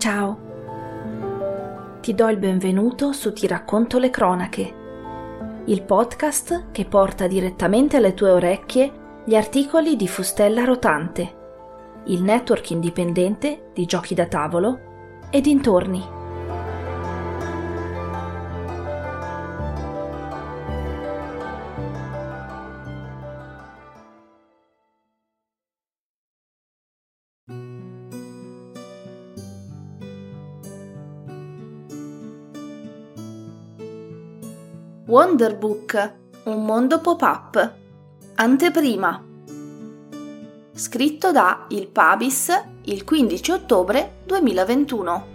[0.00, 0.38] Ciao.
[2.00, 4.74] Ti do il benvenuto su Ti racconto le cronache,
[5.66, 11.34] il podcast che porta direttamente alle tue orecchie gli articoli di Fustella Rotante,
[12.06, 16.19] il network indipendente di giochi da tavolo e dintorni.
[35.10, 36.12] Wonderbook,
[36.44, 37.74] un mondo pop-up.
[38.36, 39.20] Anteprima.
[40.72, 45.26] Scritto da Il Pabis il 15 ottobre 2021.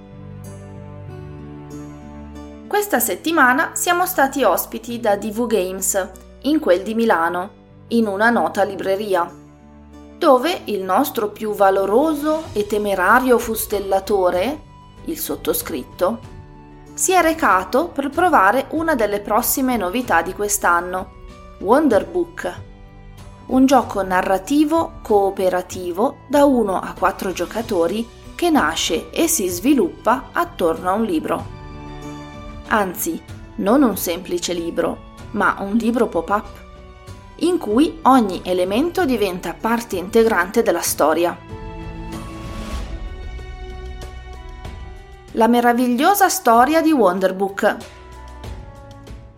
[2.68, 6.10] Questa settimana siamo stati ospiti da DV Games,
[6.44, 7.50] in quel di Milano,
[7.90, 9.30] in una nota libreria,
[10.18, 14.62] dove il nostro più valoroso e temerario fustellatore,
[15.08, 16.35] il sottoscritto,
[16.96, 21.24] si è recato per provare una delle prossime novità di quest'anno,
[21.60, 22.62] Wonderbook,
[23.48, 30.90] un gioco narrativo cooperativo da 1 a 4 giocatori che nasce e si sviluppa attorno
[30.90, 31.46] a un libro.
[32.68, 33.22] Anzi,
[33.56, 36.48] non un semplice libro, ma un libro pop-up,
[37.40, 41.38] in cui ogni elemento diventa parte integrante della storia.
[45.36, 47.76] La meravigliosa storia di Wonderbook.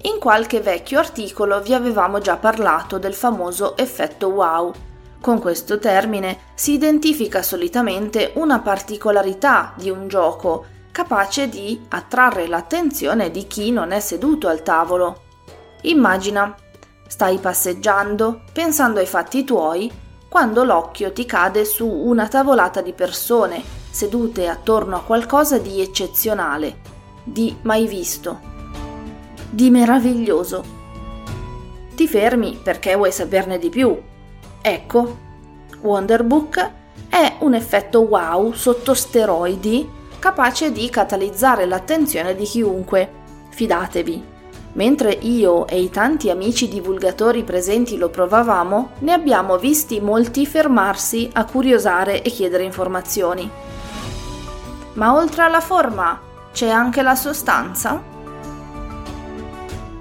[0.03, 4.71] In qualche vecchio articolo vi avevamo già parlato del famoso effetto wow.
[5.19, 13.31] Con questo termine si identifica solitamente una particolarità di un gioco capace di attrarre l'attenzione
[13.31, 15.21] di chi non è seduto al tavolo.
[15.81, 16.55] Immagina,
[17.07, 19.91] stai passeggiando, pensando ai fatti tuoi,
[20.29, 26.77] quando l'occhio ti cade su una tavolata di persone sedute attorno a qualcosa di eccezionale,
[27.23, 28.39] di mai visto,
[29.49, 30.63] di meraviglioso.
[31.95, 33.99] Ti fermi perché vuoi saperne di più.
[34.61, 35.17] Ecco,
[35.81, 36.71] Wonderbook
[37.09, 43.09] è un effetto wow sotto steroidi capace di catalizzare l'attenzione di chiunque.
[43.49, 44.35] Fidatevi.
[44.73, 51.29] Mentre io e i tanti amici divulgatori presenti lo provavamo, ne abbiamo visti molti fermarsi
[51.33, 53.49] a curiosare e chiedere informazioni.
[54.97, 56.19] Ma oltre alla forma
[56.51, 58.01] c'è anche la sostanza?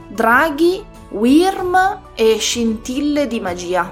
[0.09, 3.91] Draghi, Wyrm e scintille di magia.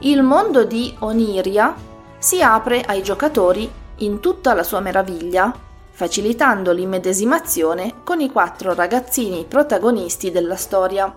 [0.00, 1.74] Il mondo di Oniria
[2.18, 5.54] si apre ai giocatori in tutta la sua meraviglia,
[5.90, 11.14] facilitando l'immedesimazione con i quattro ragazzini protagonisti della storia.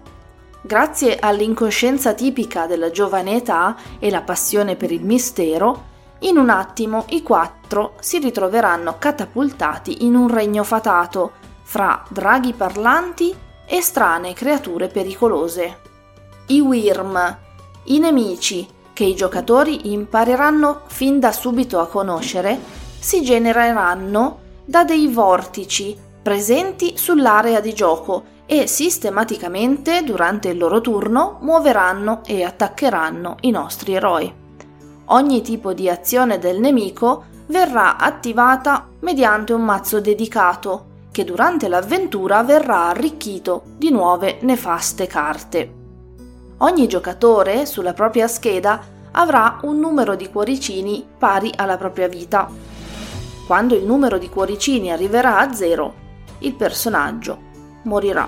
[0.61, 5.87] Grazie all'incoscienza tipica della giovane età e la passione per il mistero,
[6.19, 11.31] in un attimo i quattro si ritroveranno catapultati in un regno fatato,
[11.63, 13.33] fra draghi parlanti
[13.65, 15.79] e strane creature pericolose.
[16.47, 17.37] I Wyrm,
[17.85, 22.59] i nemici che i giocatori impareranno fin da subito a conoscere,
[22.99, 31.37] si genereranno da dei vortici presenti sull'area di gioco e sistematicamente durante il loro turno
[31.41, 34.38] muoveranno e attaccheranno i nostri eroi
[35.11, 42.43] ogni tipo di azione del nemico verrà attivata mediante un mazzo dedicato, che durante l'avventura
[42.43, 45.73] verrà arricchito di nuove nefaste carte.
[46.57, 48.81] Ogni giocatore sulla propria scheda
[49.11, 52.47] avrà un numero di cuoricini pari alla propria vita.
[53.47, 55.93] Quando il numero di cuoricini arriverà a zero,
[56.39, 57.37] il personaggio
[57.83, 58.27] morirà.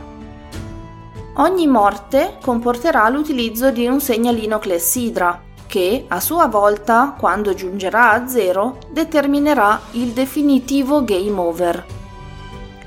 [1.36, 5.40] Ogni morte comporterà l'utilizzo di un segnalino clessidra,
[5.72, 11.86] che a sua volta, quando giungerà a zero, determinerà il definitivo game over.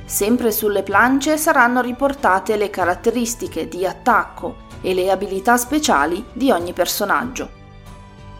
[0.04, 6.74] Sempre sulle plance saranno riportate le caratteristiche di attacco e le abilità speciali di ogni
[6.74, 7.48] personaggio.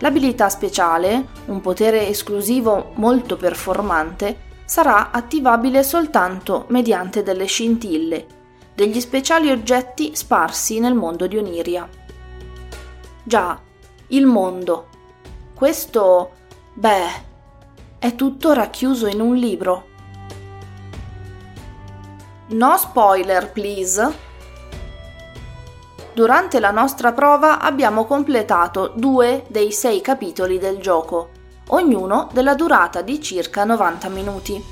[0.00, 8.26] L'abilità speciale, un potere esclusivo molto performante, sarà attivabile soltanto mediante delle scintille,
[8.74, 11.88] degli speciali oggetti sparsi nel mondo di Oniria.
[13.22, 13.58] Già,
[14.08, 14.88] il mondo.
[15.54, 16.32] Questo,
[16.74, 17.32] beh,
[17.98, 19.92] è tutto racchiuso in un libro.
[22.48, 24.12] No spoiler, please.
[26.12, 31.30] Durante la nostra prova abbiamo completato due dei sei capitoli del gioco,
[31.68, 34.64] ognuno della durata di circa 90 minuti.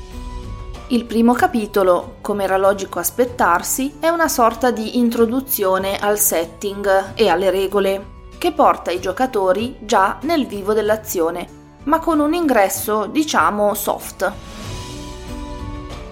[0.88, 7.29] Il primo capitolo, come era logico aspettarsi, è una sorta di introduzione al setting e
[7.29, 8.11] alle regole
[8.42, 11.46] che porta i giocatori già nel vivo dell'azione,
[11.84, 14.32] ma con un ingresso diciamo soft.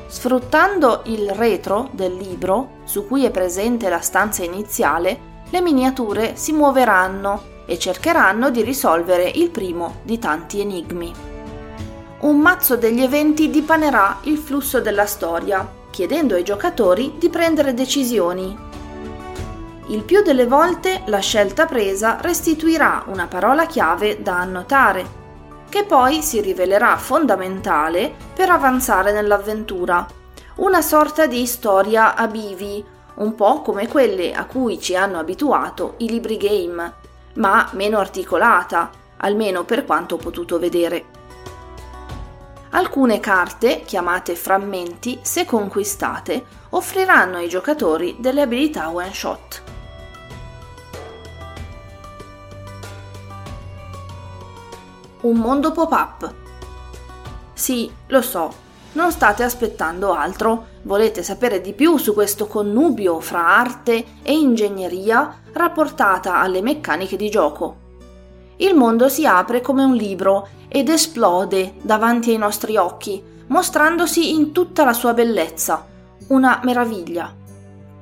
[0.06, 5.19] Sfruttando il retro del libro, su cui è presente la stanza iniziale,
[5.50, 11.12] le miniature si muoveranno e cercheranno di risolvere il primo di tanti enigmi.
[12.21, 18.70] Un mazzo degli eventi dipanerà il flusso della storia, chiedendo ai giocatori di prendere decisioni.
[19.91, 25.19] Il più delle volte la scelta presa restituirà una parola chiave da annotare,
[25.69, 30.07] che poi si rivelerà fondamentale per avanzare nell'avventura.
[30.57, 32.85] Una sorta di storia a bivi,
[33.15, 36.93] un po' come quelle a cui ci hanno abituato i libri game,
[37.35, 41.05] ma meno articolata, almeno per quanto ho potuto vedere.
[42.71, 49.70] Alcune carte, chiamate frammenti, se conquistate, offriranno ai giocatori delle abilità one shot.
[55.23, 56.35] Un mondo pop-up.
[57.53, 58.53] Sì, lo so,
[58.93, 60.67] non state aspettando altro.
[60.83, 67.29] Volete sapere di più su questo connubio fra arte e ingegneria rapportata alle meccaniche di
[67.29, 67.77] gioco.
[68.57, 74.53] Il mondo si apre come un libro ed esplode davanti ai nostri occhi, mostrandosi in
[74.53, 75.87] tutta la sua bellezza.
[76.29, 77.35] Una meraviglia.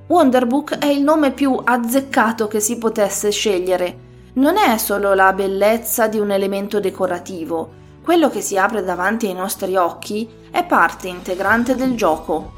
[0.06, 4.06] Wonderbook è il nome più azzeccato che si potesse scegliere.
[4.38, 7.70] Non è solo la bellezza di un elemento decorativo,
[8.04, 12.52] quello che si apre davanti ai nostri occhi è parte integrante del gioco.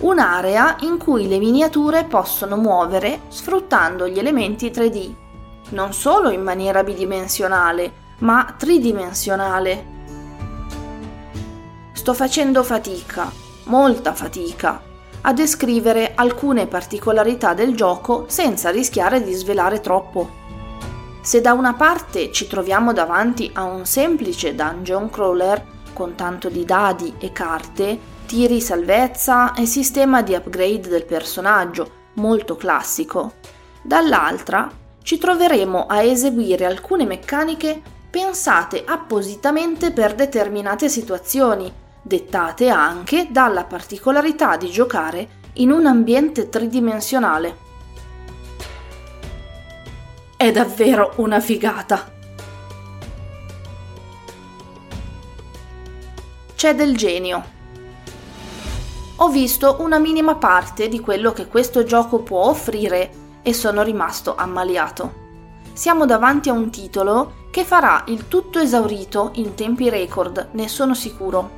[0.00, 5.14] Un'area in cui le miniature possono muovere sfruttando gli elementi 3D,
[5.70, 9.84] non solo in maniera bidimensionale, ma tridimensionale.
[11.94, 13.32] Sto facendo fatica,
[13.64, 14.82] molta fatica,
[15.22, 20.39] a descrivere alcune particolarità del gioco senza rischiare di svelare troppo.
[21.22, 26.64] Se da una parte ci troviamo davanti a un semplice dungeon crawler con tanto di
[26.64, 33.34] dadi e carte, tiri salvezza e sistema di upgrade del personaggio, molto classico,
[33.82, 34.70] dall'altra
[35.02, 41.70] ci troveremo a eseguire alcune meccaniche pensate appositamente per determinate situazioni,
[42.00, 47.68] dettate anche dalla particolarità di giocare in un ambiente tridimensionale.
[50.40, 52.10] È davvero una figata.
[56.54, 57.44] C'è del genio.
[59.16, 63.10] Ho visto una minima parte di quello che questo gioco può offrire
[63.42, 65.12] e sono rimasto ammaliato.
[65.74, 70.94] Siamo davanti a un titolo che farà il tutto esaurito in tempi record, ne sono
[70.94, 71.50] sicuro.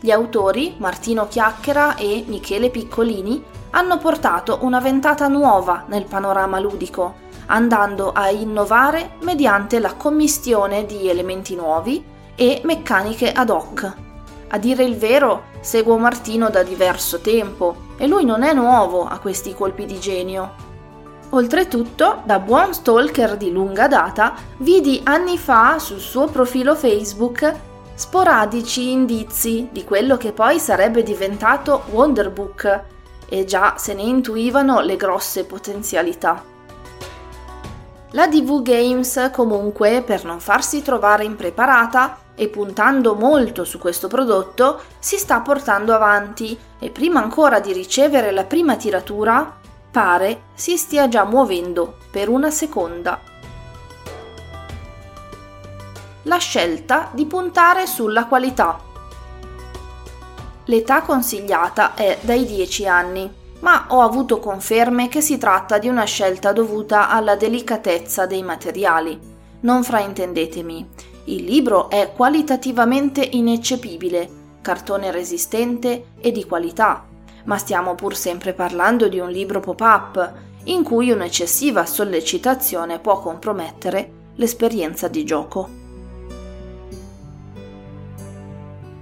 [0.00, 3.40] Gli autori, Martino Chiacchiera e Michele Piccolini,
[3.70, 11.08] hanno portato una ventata nuova nel panorama ludico andando a innovare mediante la commistione di
[11.08, 12.02] elementi nuovi
[12.34, 13.92] e meccaniche ad hoc.
[14.48, 19.18] A dire il vero, seguo Martino da diverso tempo e lui non è nuovo a
[19.18, 20.66] questi colpi di genio.
[21.30, 27.54] Oltretutto, da buon stalker di lunga data, vidi anni fa sul suo profilo Facebook
[27.94, 32.82] sporadici indizi di quello che poi sarebbe diventato Wonderbook
[33.28, 36.56] e già se ne intuivano le grosse potenzialità.
[38.12, 44.80] La DV Games comunque, per non farsi trovare impreparata e puntando molto su questo prodotto,
[44.98, 49.58] si sta portando avanti e prima ancora di ricevere la prima tiratura,
[49.90, 53.20] pare si stia già muovendo per una seconda.
[56.22, 58.80] La scelta di puntare sulla qualità.
[60.64, 66.04] L'età consigliata è dai 10 anni ma ho avuto conferme che si tratta di una
[66.04, 69.18] scelta dovuta alla delicatezza dei materiali.
[69.60, 70.88] Non fraintendetemi,
[71.24, 74.28] il libro è qualitativamente ineccepibile,
[74.62, 77.04] cartone resistente e di qualità,
[77.44, 80.32] ma stiamo pur sempre parlando di un libro pop-up,
[80.64, 85.68] in cui un'eccessiva sollecitazione può compromettere l'esperienza di gioco.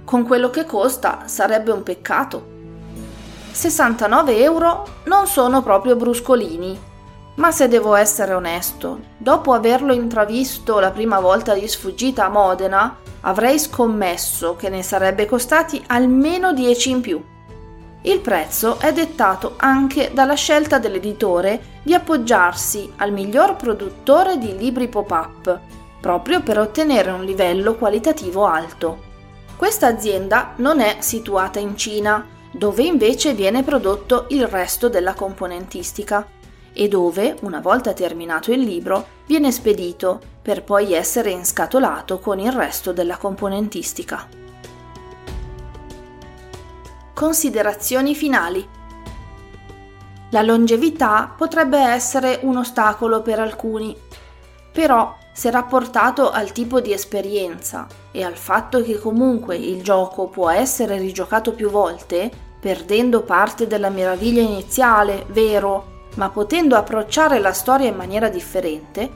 [0.03, 2.55] Con quello che costa sarebbe un peccato
[3.57, 6.79] 69 euro non sono proprio bruscolini.
[7.37, 12.97] Ma se devo essere onesto, dopo averlo intravisto la prima volta di sfuggita a Modena,
[13.21, 17.23] avrei scommesso che ne sarebbe costati almeno 10 in più.
[18.03, 24.87] Il prezzo è dettato anche dalla scelta dell'editore di appoggiarsi al miglior produttore di libri
[24.87, 25.59] pop-up,
[25.99, 29.05] proprio per ottenere un livello qualitativo alto.
[29.55, 36.27] Questa azienda non è situata in Cina, dove invece viene prodotto il resto della componentistica.
[36.79, 42.51] e dove, una volta terminato il libro, viene spedito per poi essere inscatolato con il
[42.51, 44.27] resto della componentistica.
[47.15, 48.69] Considerazioni finali.
[50.29, 53.97] La longevità potrebbe essere un ostacolo per alcuni,
[54.71, 60.49] però se rapportato al tipo di esperienza e al fatto che comunque il gioco può
[60.49, 67.87] essere rigiocato più volte, perdendo parte della meraviglia iniziale, vero, ma potendo approcciare la storia
[67.87, 69.11] in maniera differente,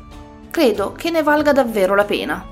[0.51, 2.45] credo che ne valga davvero la pena.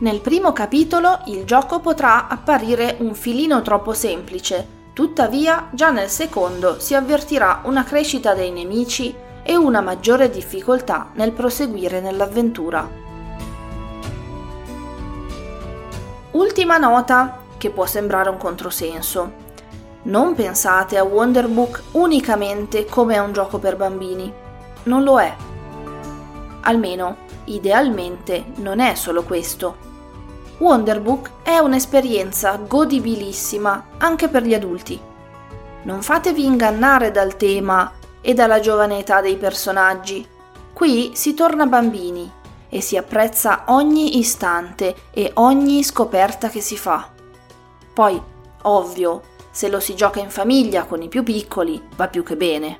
[0.00, 6.78] Nel primo capitolo il gioco potrà apparire un filino troppo semplice, tuttavia già nel secondo
[6.78, 12.88] si avvertirà una crescita dei nemici e una maggiore difficoltà nel proseguire nell'avventura.
[16.32, 19.42] Ultima nota, che può sembrare un controsenso.
[20.04, 24.32] Non pensate a Wonderbook unicamente come a un gioco per bambini.
[24.84, 25.32] Non lo è.
[26.62, 29.76] Almeno, idealmente, non è solo questo.
[30.58, 35.00] Wonderbook è un'esperienza godibilissima anche per gli adulti.
[35.82, 37.92] Non fatevi ingannare dal tema
[38.26, 40.26] e dalla giovane età dei personaggi.
[40.72, 42.30] Qui si torna bambini
[42.70, 47.10] e si apprezza ogni istante e ogni scoperta che si fa.
[47.92, 48.20] Poi,
[48.62, 52.78] ovvio, se lo si gioca in famiglia con i più piccoli, va più che bene.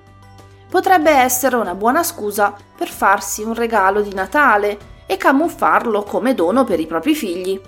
[0.71, 6.65] Potrebbe essere una buona scusa per farsi un regalo di Natale e camuffarlo come dono
[6.65, 7.61] per i propri figli.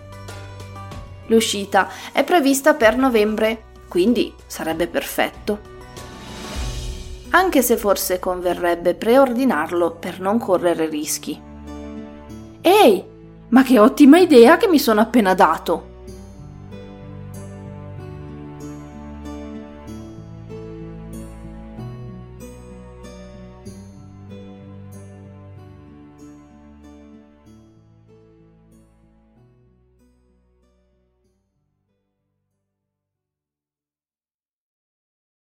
[1.26, 5.74] L'uscita è prevista per novembre, quindi sarebbe perfetto.
[7.36, 11.38] Anche se forse converrebbe preordinarlo per non correre rischi.
[12.62, 13.04] Ehi,
[13.48, 15.95] ma che ottima idea che mi sono appena dato!